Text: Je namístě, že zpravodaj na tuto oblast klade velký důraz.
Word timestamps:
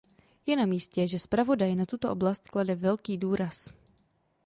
Je 0.47 0.55
namístě, 0.55 1.07
že 1.07 1.19
zpravodaj 1.19 1.75
na 1.75 1.85
tuto 1.85 2.11
oblast 2.11 2.49
klade 2.49 2.75
velký 2.75 3.17
důraz. 3.17 3.69